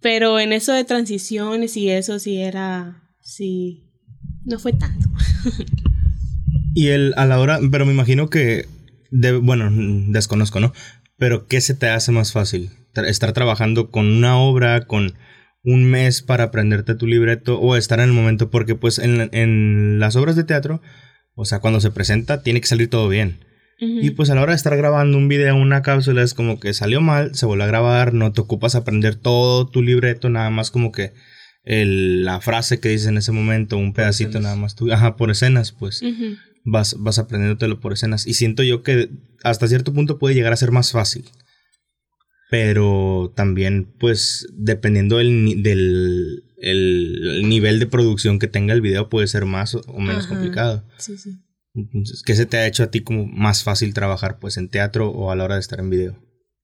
[0.00, 3.02] Pero en eso de transiciones y eso sí era.
[3.22, 3.90] Sí.
[4.44, 5.08] No fue tanto.
[6.74, 8.66] Y el, a la hora, pero me imagino que,
[9.12, 9.70] de, bueno,
[10.08, 10.72] desconozco, ¿no?
[11.16, 12.70] Pero ¿qué se te hace más fácil?
[12.94, 15.14] ¿Estar trabajando con una obra, con
[15.64, 18.50] un mes para aprenderte tu libreto o estar en el momento?
[18.50, 20.80] Porque pues en, en las obras de teatro,
[21.34, 23.38] o sea, cuando se presenta, tiene que salir todo bien.
[23.80, 26.72] Y pues a la hora de estar grabando un video, una cápsula, es como que
[26.72, 30.70] salió mal, se vuelve a grabar, no te ocupas aprender todo tu libreto, nada más
[30.70, 31.12] como que
[31.64, 34.42] el- la frase que dices en ese momento, un pedacito escenas.
[34.44, 36.36] nada más, tú, ajá, por escenas, pues Ujú.
[36.64, 38.26] vas, vas aprendiéndotelo por escenas.
[38.26, 39.10] Y siento yo que
[39.42, 41.24] hasta cierto punto puede llegar a ser más fácil.
[42.50, 49.08] Pero también, pues, dependiendo del, del el- el nivel de producción que tenga el video,
[49.08, 50.28] puede ser más o, menos Ajá.
[50.34, 50.84] complicado.
[50.98, 51.30] Sí, sí.
[51.74, 55.10] Entonces, ¿qué se te ha hecho a ti como más fácil trabajar, pues, en teatro
[55.10, 56.16] o a la hora de estar en video?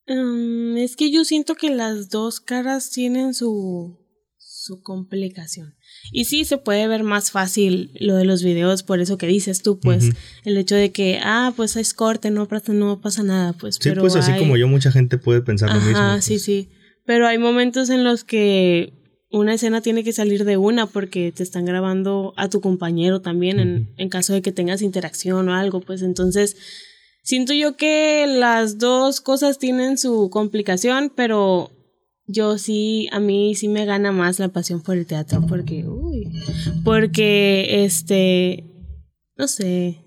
[0.07, 3.99] Mm, es que yo siento que las dos caras tienen su,
[4.39, 5.75] su complicación.
[6.13, 9.63] Y sí se puede ver más fácil lo de los videos, por eso que dices
[9.63, 10.11] tú, pues,
[10.45, 13.79] el hecho de que, ah, pues es corte, no pasa, no pasa nada, pues.
[13.81, 15.99] Sí, pues así como yo, mucha gente puede pensar lo mismo.
[15.99, 16.43] Ah, sí, pues.
[16.43, 16.69] sí.
[17.07, 18.93] Pero hay momentos en los que
[19.31, 23.61] una escena tiene que salir de una porque te están grabando a tu compañero también
[23.61, 26.57] en, en caso de que tengas interacción o algo, pues entonces
[27.23, 31.71] siento yo que las dos cosas tienen su complicación, pero
[32.33, 36.29] yo sí, a mí sí me gana más la pasión por el teatro porque, uy,
[36.85, 38.65] porque este,
[39.37, 40.05] no sé,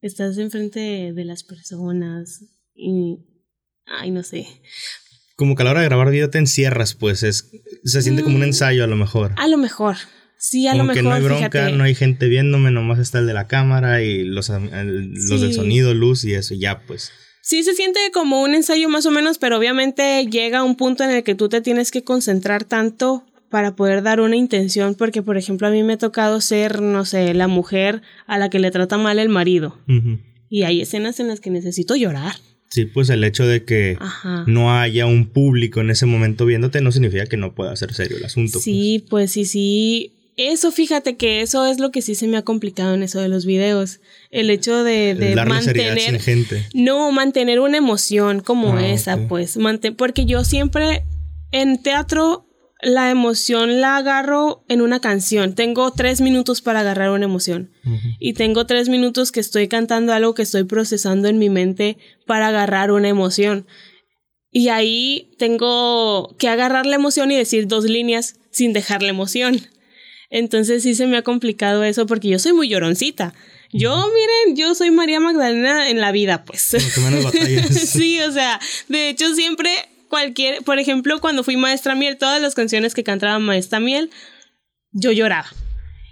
[0.00, 3.18] estás enfrente de las personas y,
[3.86, 4.46] ay, no sé.
[5.36, 7.50] Como que a la hora de grabar video te encierras, pues es,
[7.84, 8.44] se siente como un Mm.
[8.44, 9.32] ensayo a lo mejor.
[9.36, 9.96] A lo mejor,
[10.38, 11.76] sí, a como lo mejor, que no hay bronca, fíjate.
[11.76, 15.52] no hay gente viéndome, nomás está el de la cámara y los, el- los del
[15.52, 17.10] sonido, luz y eso, y ya pues.
[17.46, 21.10] Sí se siente como un ensayo más o menos, pero obviamente llega un punto en
[21.10, 25.36] el que tú te tienes que concentrar tanto para poder dar una intención, porque por
[25.36, 28.70] ejemplo a mí me ha tocado ser, no sé, la mujer a la que le
[28.70, 29.76] trata mal el marido.
[30.48, 32.34] Y hay escenas en las que necesito llorar.
[32.70, 34.44] Sí, pues el hecho de que Ajá.
[34.46, 38.16] no haya un público en ese momento viéndote no significa que no pueda ser serio
[38.16, 38.54] el asunto.
[38.54, 38.64] pues.
[38.64, 40.13] Sí, pues sí, sí.
[40.36, 43.28] Eso, fíjate que eso es lo que sí se me ha complicado en eso de
[43.28, 44.00] los videos.
[44.30, 46.20] El hecho de, de mantener.
[46.20, 46.66] gente.
[46.74, 49.28] No, mantener una emoción como Ah, esa, ok.
[49.28, 49.56] pues.
[49.96, 51.04] porque yo siempre
[51.52, 52.46] en teatro
[52.82, 55.54] la emoción la agarro en una canción.
[55.54, 57.70] Tengo tres minutos para agarrar una emoción.
[58.18, 62.48] Y tengo tres minutos que estoy cantando algo que estoy procesando en mi mente para
[62.48, 63.66] agarrar una emoción.
[64.50, 69.60] Y ahí tengo que agarrar la emoción y decir dos líneas sin dejar la emoción.
[70.34, 73.32] Entonces sí se me ha complicado eso porque yo soy muy lloroncita.
[73.72, 76.74] Yo, miren, yo soy María Magdalena en la vida, pues.
[76.98, 77.32] Menos
[77.70, 79.70] sí, o sea, de hecho siempre
[80.08, 84.10] cualquier, por ejemplo, cuando fui maestra miel, todas las canciones que cantaba maestra miel,
[84.90, 85.46] yo lloraba.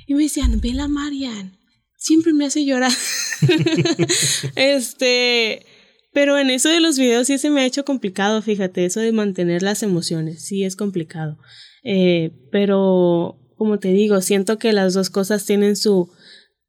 [0.07, 1.59] Y me decían, vela Marian,
[1.97, 2.93] siempre me hace llorar.
[4.55, 5.67] este,
[6.13, 9.11] pero en eso de los videos sí se me ha hecho complicado, fíjate, eso de
[9.11, 11.39] mantener las emociones, sí es complicado.
[11.83, 16.11] Eh, pero, como te digo, siento que las dos cosas tienen su...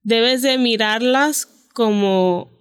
[0.03, 2.51] Debes de mirarlas como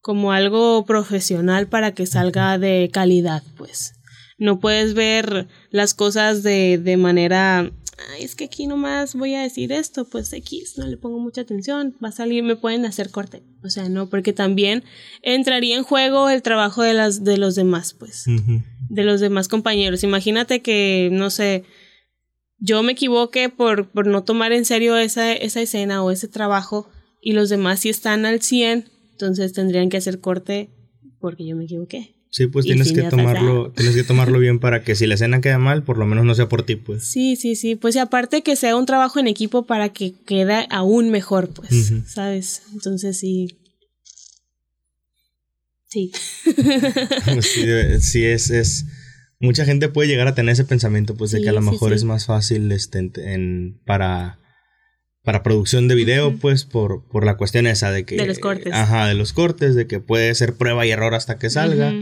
[0.00, 3.92] como algo profesional para que salga de calidad, pues.
[4.38, 9.42] No puedes ver las cosas de, de manera, "Ay, es que aquí nomás voy a
[9.42, 13.10] decir esto, pues X, no le pongo mucha atención, va a salir, me pueden hacer
[13.10, 13.42] corte.
[13.62, 14.84] O sea, no, porque también
[15.20, 18.24] entraría en juego el trabajo de, las, de los demás, pues,
[18.88, 20.02] de los demás compañeros.
[20.02, 21.64] Imagínate que, no sé,
[22.60, 26.88] yo me equivoqué por, por no tomar en serio esa, esa escena o ese trabajo
[27.20, 30.70] y los demás sí están al 100, entonces tendrían que hacer corte
[31.18, 32.14] porque yo me equivoqué.
[32.30, 35.58] Sí, pues tienes que tomarlo, tienes que tomarlo bien para que si la escena queda
[35.58, 37.04] mal, por lo menos no sea por ti, pues.
[37.04, 37.74] Sí, sí, sí.
[37.74, 41.92] Pues y aparte que sea un trabajo en equipo para que quede aún mejor, pues.
[42.06, 42.62] ¿sabes?
[42.72, 43.58] Entonces sí.
[45.88, 46.12] Sí.
[48.00, 48.86] Sí, es, es.
[49.40, 51.88] Mucha gente puede llegar a tener ese pensamiento, pues, de que a lo sí, mejor
[51.90, 51.94] sí.
[51.96, 54.38] es más fácil este, en, en- para.
[55.22, 58.16] Para producción de video, pues, por, por la cuestión esa de que.
[58.16, 58.72] De los cortes.
[58.72, 61.92] Ajá, de los cortes, de que puede ser prueba y error hasta que salga.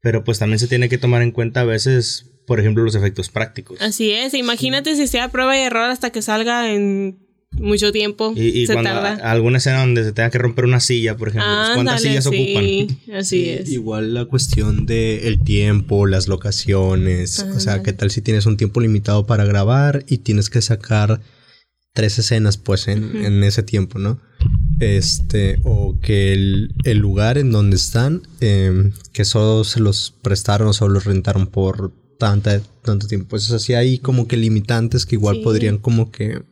[0.00, 3.28] Pero pues también se tiene que tomar en cuenta a veces, por ejemplo, los efectos
[3.30, 3.80] prácticos.
[3.80, 4.34] Así es.
[4.34, 7.23] Imagínate si sea prueba y error hasta que salga en
[7.58, 8.32] mucho tiempo.
[8.36, 9.14] Y, y se cuando tarda.
[9.26, 12.24] a- alguna escena donde se tenga que romper una silla, por ejemplo, pues, ¿cuántas sillas
[12.24, 13.16] sí, ocupan?
[13.16, 13.68] Así Sí, es.
[13.70, 18.56] Igual la cuestión de el tiempo, las locaciones, o sea, qué tal si tienes un
[18.56, 21.20] tiempo limitado para grabar y tienes que sacar
[21.92, 24.20] tres escenas pues en, en ese tiempo, ¿no?
[24.80, 30.68] Este, o que el, el lugar en donde están, eh, que solo se los prestaron
[30.68, 33.28] o solo los rentaron por tanta, tanto tiempo.
[33.28, 35.42] Pues así hay como que limitantes que igual Sí.
[35.42, 36.42] podrían como que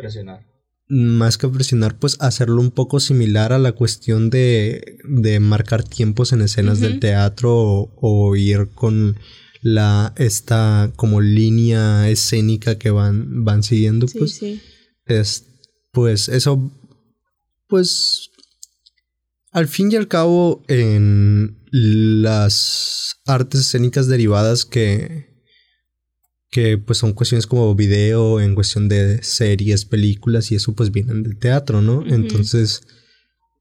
[0.00, 0.46] Presionar.
[0.88, 6.32] más que presionar, pues hacerlo un poco similar a la cuestión de, de marcar tiempos
[6.32, 9.16] en escenas del teatro o, o ir con
[9.62, 14.60] la esta como línea escénica que van, van siguiendo, Sí, pues, sí.
[15.06, 15.44] es,
[15.92, 16.72] pues eso,
[17.68, 18.30] pues
[19.52, 25.29] al fin y al cabo en las artes escénicas derivadas que
[26.50, 31.22] que pues son cuestiones como video, en cuestión de series, películas y eso pues vienen
[31.22, 32.04] del teatro, ¿no?
[32.06, 32.82] Entonces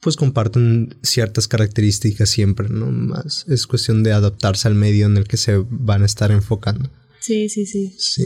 [0.02, 2.88] pues comparten ciertas características siempre, ¿no?
[2.88, 6.90] Más es cuestión de adaptarse al medio en el que se van a estar enfocando.
[7.20, 7.94] Sí, sí, sí.
[7.98, 8.24] Sí.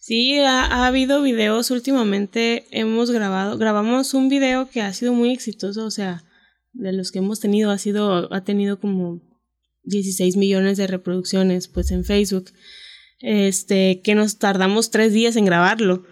[0.00, 2.66] Sí, ha, ha habido videos últimamente.
[2.70, 6.24] Hemos grabado, grabamos un video que ha sido muy exitoso, o sea,
[6.72, 9.20] de los que hemos tenido, ha sido, ha tenido como
[9.82, 12.52] 16 millones de reproducciones, pues en Facebook.
[13.20, 16.04] Este, que nos tardamos tres días en grabarlo.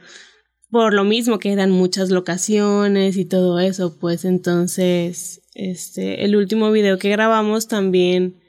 [0.70, 6.72] Por lo mismo que eran muchas locaciones y todo eso, pues entonces, este, el último
[6.72, 8.40] video que grabamos también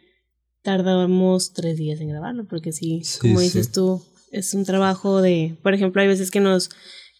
[0.63, 5.75] tardamos tres días en grabarlo, porque sí, como dices tú, es un trabajo de, por
[5.75, 6.71] ejemplo, hay veces que nos,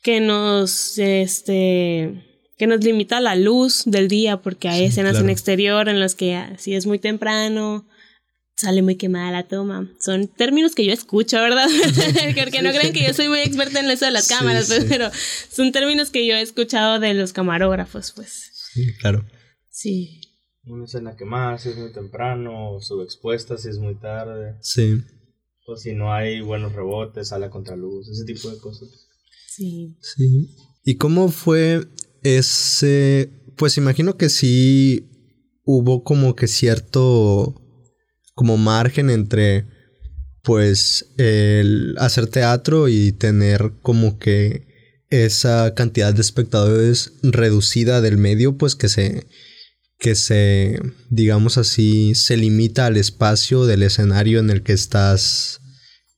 [0.02, 2.24] que nos, este,
[2.58, 6.42] que nos limita la luz del día, porque hay escenas en exterior en las que
[6.58, 7.86] si es muy temprano,
[8.56, 9.92] sale muy quemada la toma.
[10.00, 11.68] Son términos que yo escucho, ¿verdad?
[12.36, 15.10] Porque no creen que yo soy muy experta en eso de las cámaras, pues, pero
[15.50, 18.52] son términos que yo he escuchado de los camarógrafos, pues.
[18.74, 19.26] Sí, claro.
[19.70, 20.22] Sí.
[20.64, 24.56] Una escena quemada si es muy temprano, o subexpuesta si es muy tarde.
[24.62, 25.02] Sí.
[25.68, 28.90] O si no hay buenos rebotes, sale a contraluz, ese tipo de cosas.
[29.48, 29.96] Sí.
[30.02, 30.56] Sí.
[30.84, 31.86] ¿Y cómo fue
[32.24, 33.30] ese?
[33.58, 35.08] Pues imagino que sí
[35.64, 37.65] hubo como que cierto
[38.36, 39.66] como margen entre
[40.44, 44.68] pues el hacer teatro y tener como que
[45.10, 49.26] esa cantidad de espectadores reducida del medio pues que se
[49.98, 50.80] que se
[51.10, 55.62] digamos así se limita al espacio del escenario en el que estás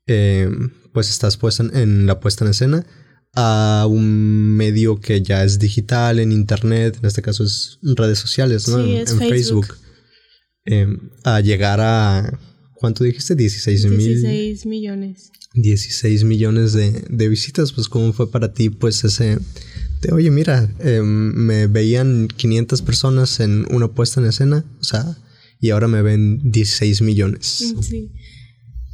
[0.07, 0.49] eh,
[0.93, 2.85] pues estás puesta en, la puesta en escena
[3.35, 8.67] a un medio que ya es digital en internet en este caso es redes sociales
[8.67, 9.67] no en, Facebook
[10.69, 12.39] Em, a llegar a,
[12.73, 13.35] ¿cuánto dijiste?
[13.35, 14.21] 16 mil.
[14.21, 15.31] 16 millones.
[15.53, 19.39] 16 millones de, de, visitas, pues ¿cómo fue para ti pues ese...
[20.01, 25.17] De, oye, mira, em, me veían 500 personas en una puesta en escena, o sea,
[25.61, 27.73] y ahora me ven 16 millones.
[27.81, 28.11] Sí.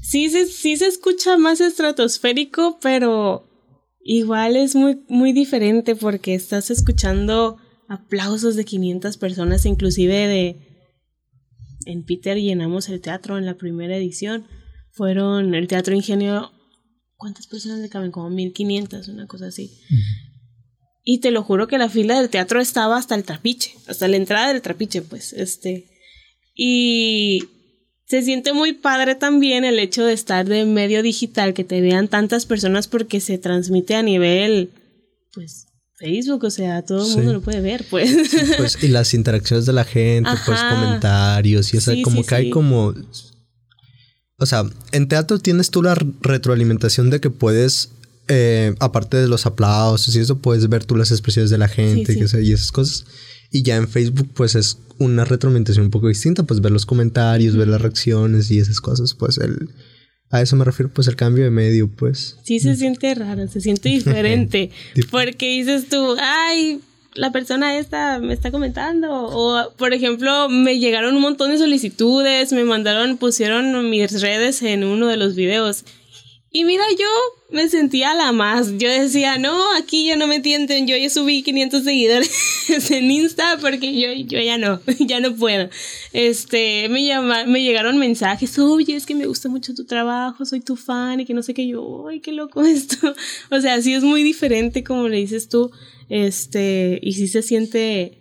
[0.04, 3.50] Sí se, sí se escucha más estratosférico, pero
[4.04, 7.58] igual es muy, muy diferente porque estás escuchando
[7.90, 10.73] aplausos de 500 personas, inclusive de
[11.86, 14.48] en Peter llenamos el teatro en la primera edición.
[14.92, 16.52] Fueron el Teatro Ingenio.
[17.16, 18.12] ¿Cuántas personas le caben?
[18.12, 19.72] Como 1500, una cosa así.
[21.04, 24.18] Y te lo juro que la fila del teatro estaba hasta el trapiche, hasta la
[24.18, 25.90] entrada del trapiche, pues, este.
[26.56, 27.44] Y
[28.06, 32.08] se siente muy padre también el hecho de estar de medio digital, que te vean
[32.08, 34.72] tantas personas porque se transmite a nivel,
[35.34, 38.12] pues, Facebook, o sea, todo el mundo lo puede ver, pues.
[38.58, 38.84] pues.
[38.84, 42.94] Y las interacciones de la gente, pues comentarios y eso, como que hay como...
[44.38, 47.91] O sea, en teatro tienes tú la retroalimentación de que puedes,
[48.28, 52.14] eh, aparte de los aplausos y eso, puedes ver tú las expresiones de la gente
[52.14, 53.06] y esas cosas.
[53.52, 57.56] Y ya en Facebook, pues es una retroalimentación un poco distinta, pues ver los comentarios,
[57.56, 59.70] ver las reacciones y esas cosas, pues el
[60.34, 62.40] a eso me refiero, pues el cambio de medio, pues.
[62.42, 64.72] Sí se siente raro, se siente diferente.
[65.12, 66.82] porque dices tú, ay,
[67.14, 69.10] la persona esta me está comentando.
[69.12, 74.84] O, por ejemplo, me llegaron un montón de solicitudes, me mandaron, pusieron mis redes en
[74.84, 75.86] uno de los videos.
[76.56, 77.08] Y mira, yo
[77.49, 78.78] me sentía la más.
[78.78, 80.86] Yo decía, no, aquí ya no me entienden.
[80.86, 82.32] Yo ya subí 500 seguidores
[82.91, 85.68] en Insta porque yo, yo ya no, ya no puedo.
[86.14, 90.62] Este, me, llama, me llegaron mensajes, oye, es que me gusta mucho tu trabajo, soy
[90.62, 91.68] tu fan y que no sé qué.
[91.68, 93.16] Yo, ay, qué loco esto.
[93.49, 95.72] O sea, sí es muy diferente como le dices tú.
[96.08, 98.20] Este, y sí se siente,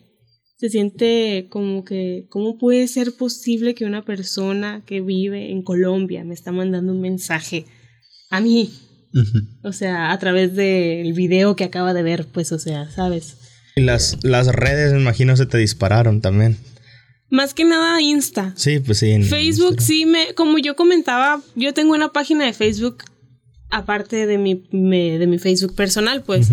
[0.56, 6.24] se siente como que, ¿cómo puede ser posible que una persona que vive en Colombia
[6.24, 7.66] me está mandando un mensaje?
[8.32, 8.72] A mí.
[9.62, 13.36] O sea, a través del video que acaba de ver, pues, o sea, ¿sabes?
[13.76, 16.56] Y las, las redes, me imagino, se te dispararon también.
[17.28, 18.52] Más que nada Insta.
[18.56, 19.22] Sí, pues sí.
[19.22, 23.04] Facebook sí me, como yo comentaba, yo tengo una página de Facebook
[23.70, 26.48] aparte de mi, de mi Facebook personal, pues.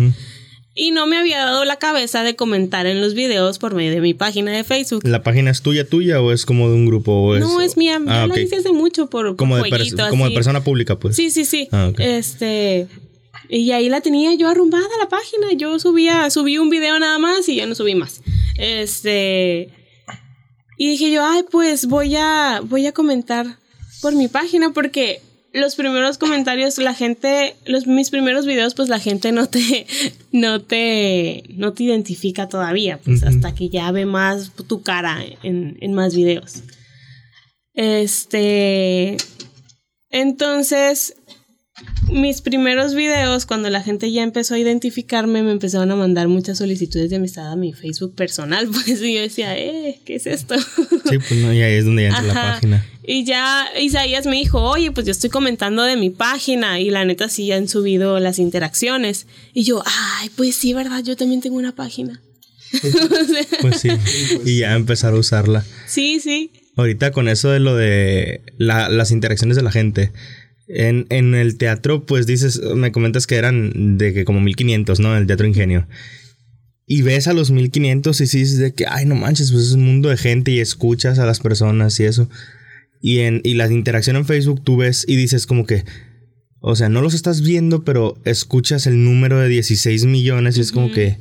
[0.74, 4.00] Y no me había dado la cabeza de comentar en los videos por medio de
[4.00, 5.02] mi página de Facebook.
[5.04, 7.34] ¿La página es tuya, tuya o es como de un grupo?
[7.38, 8.00] no, es mía.
[8.06, 9.68] Ah, la hice hace mucho por, como, de,
[10.10, 11.16] como de persona pública, pues.
[11.16, 11.68] Sí, sí, sí.
[11.72, 12.86] Ah, este.
[13.48, 15.52] Y ahí la tenía yo arrumbada la página.
[15.56, 18.22] Yo subía, subí un video nada más y ya no subí más.
[18.56, 19.70] Este.
[20.76, 23.58] Y dije yo, ay, pues voy a, voy a comentar
[24.00, 25.20] por mi página porque
[25.52, 29.86] los primeros comentarios, la gente, los, mis primeros videos, pues la gente no te,
[30.32, 35.76] no te, no te identifica todavía, pues hasta que ya ve más tu cara en,
[35.80, 36.62] en más videos.
[37.74, 39.16] Este,
[40.10, 41.14] entonces,
[42.10, 46.58] mis primeros videos, cuando la gente ya empezó a identificarme, me empezaron a mandar muchas
[46.58, 50.56] solicitudes de amistad a mi Facebook personal, pues y yo decía, eh, ¿qué es esto?
[50.58, 52.86] Sí, pues no, y ahí es donde ya entra la página.
[53.02, 57.04] Y ya Isaías me dijo, oye, pues yo estoy comentando de mi página y la
[57.04, 59.26] neta sí ya han subido las interacciones.
[59.52, 61.02] Y yo, ay, pues sí, ¿verdad?
[61.02, 62.20] Yo también tengo una página.
[63.62, 63.88] pues sí,
[64.44, 65.64] y ya empezar a usarla.
[65.86, 66.52] Sí, sí.
[66.76, 70.12] Ahorita con eso de lo de las interacciones de la gente,
[70.72, 75.16] En, en, el teatro, pues dices, me comentas que eran de que como 1500, ¿no?
[75.16, 75.88] El Teatro Ingenio.
[76.86, 79.84] Y ves a los 1500 y dices de que, ay, no manches, pues es un
[79.84, 82.28] mundo de gente y escuchas a las personas y eso.
[83.00, 85.84] Y, en, y la interacción en Facebook tú ves y dices como que,
[86.60, 90.72] o sea, no los estás viendo, pero escuchas el número de 16 millones y es
[90.72, 91.18] como que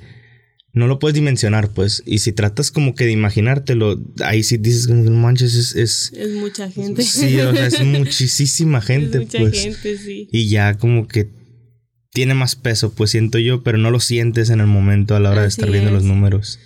[0.71, 2.03] no lo puedes dimensionar, pues.
[2.05, 6.13] Y si tratas como que de imaginártelo, ahí sí dices, no manches, es, es.
[6.13, 7.01] Es, mucha gente.
[7.01, 9.59] Sí, o sea, es muchísima gente, mucha pues.
[9.59, 10.27] gente, sí.
[10.31, 11.29] Y ya como que
[12.11, 15.31] tiene más peso, pues siento yo, pero no lo sientes en el momento a la
[15.31, 16.59] hora de estar viendo los números.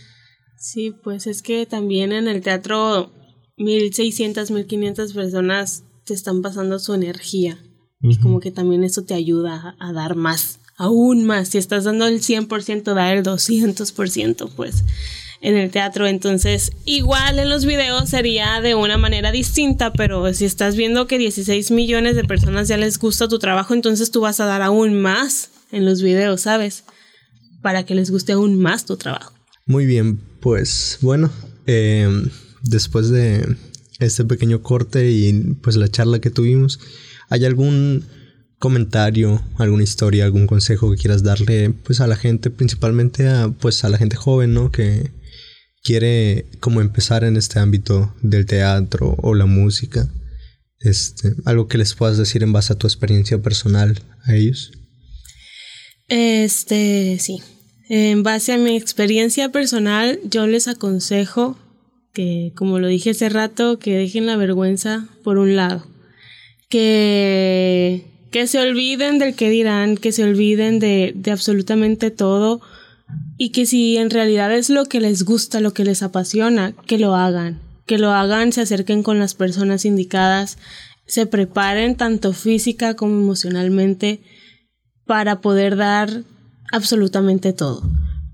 [0.57, 3.11] Sí, pues es que también en el teatro
[3.57, 7.57] 1600, 1500 personas te están pasando su energía.
[8.05, 11.49] Y como que también eso te ayuda a dar más aún más.
[11.49, 14.83] Si estás dando el 100%, da el 200%, pues
[15.43, 16.07] en el teatro.
[16.07, 21.19] Entonces, igual en los videos sería de una manera distinta, pero si estás viendo que
[21.19, 24.99] 16 millones de personas ya les gusta tu trabajo, entonces tú vas a dar aún
[24.99, 26.85] más en los videos, ¿sabes?
[27.61, 29.33] Para que les guste aún más tu trabajo.
[29.65, 31.31] Muy bien, pues bueno,
[31.67, 32.09] eh,
[32.63, 33.57] después de
[33.99, 36.79] este pequeño corte y pues la charla que tuvimos,
[37.29, 38.05] ¿hay algún
[38.63, 43.83] comentario, alguna historia, algún consejo que quieras darle pues a la gente, principalmente a pues
[43.83, 44.71] a la gente joven, ¿no?
[44.71, 45.11] Que
[45.83, 50.09] quiere como empezar en este ámbito del teatro o la música.
[50.79, 54.71] Este, algo que les puedas decir en base a tu experiencia personal a ellos.
[56.07, 57.41] Este, sí.
[57.89, 61.59] En base a mi experiencia personal, yo les aconsejo
[62.13, 65.85] que, como lo dije hace rato, que dejen la vergüenza por un lado.
[66.69, 72.61] Que que se olviden del que dirán, que se olviden de, de absolutamente todo
[73.37, 76.97] y que si en realidad es lo que les gusta, lo que les apasiona, que
[76.97, 80.57] lo hagan, que lo hagan, se acerquen con las personas indicadas,
[81.05, 84.21] se preparen tanto física como emocionalmente
[85.05, 86.23] para poder dar
[86.71, 87.83] absolutamente todo.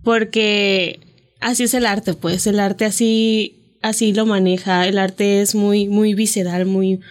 [0.02, 1.02] Porque
[1.42, 5.90] así es el arte, pues el arte así así lo maneja, el arte es muy
[5.90, 7.02] muy visceral, muy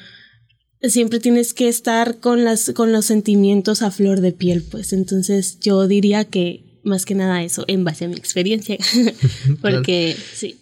[0.83, 4.93] siempre tienes que estar con las con los sentimientos a flor de piel, pues.
[4.93, 8.79] Entonces, yo diría que más que nada eso en base a mi experiencia,
[9.61, 10.57] porque sí.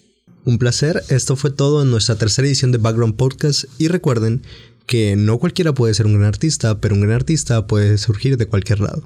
[0.45, 4.43] Un placer, esto fue todo en nuestra tercera edición de Background Podcast y recuerden
[4.87, 8.47] que no cualquiera puede ser un gran artista, pero un gran artista puede surgir de
[8.47, 9.03] cualquier lado.